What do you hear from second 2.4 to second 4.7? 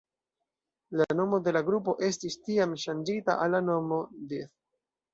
tiam, ŝanĝita al la nomo Death.